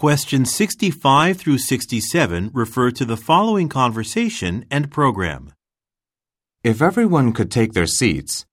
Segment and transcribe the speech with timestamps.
[0.00, 5.52] Questions 65 through 67 refer to the following conversation and program.
[6.64, 8.46] If everyone could take their seats.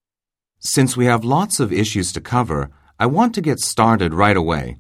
[0.59, 4.75] Since we have lots of issues to cover, I want to get started right away.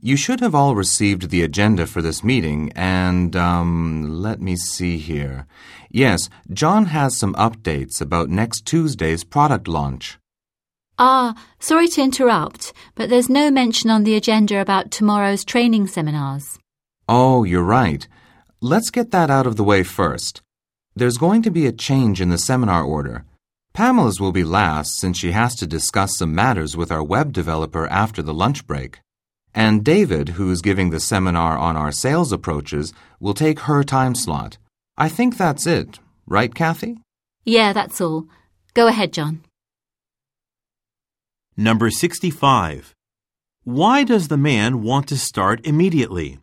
[0.00, 4.96] You should have all received the agenda for this meeting, and, um, let me see
[4.96, 5.46] here.
[5.90, 10.18] Yes, John has some updates about next Tuesday's product launch.
[11.02, 16.58] Ah, sorry to interrupt, but there's no mention on the agenda about tomorrow's training seminars.
[17.08, 18.06] Oh, you're right.
[18.60, 20.42] Let's get that out of the way first.
[20.94, 23.24] There's going to be a change in the seminar order.
[23.72, 27.86] Pamela's will be last since she has to discuss some matters with our web developer
[27.86, 29.00] after the lunch break.
[29.54, 34.58] And David, who's giving the seminar on our sales approaches, will take her time slot.
[34.98, 36.98] I think that's it, right, Kathy?
[37.46, 38.26] Yeah, that's all.
[38.74, 39.40] Go ahead, John.
[41.60, 42.94] Number 65.
[43.64, 46.38] Why does the man want to start immediately?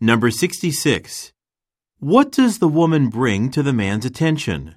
[0.00, 1.32] Number 66.
[1.98, 4.76] What does the woman bring to the man's attention?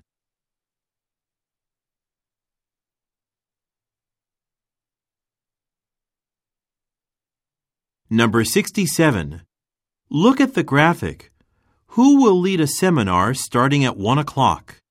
[8.10, 9.44] Number 67.
[10.10, 11.33] Look at the graphic.
[11.96, 14.83] Who will lead a seminar starting at 1 o'clock?